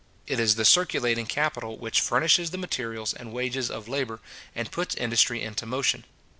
[0.25, 4.19] It is the circulating capital which furnishes the materials and wages of labour,
[4.55, 6.05] and puts industry into motion.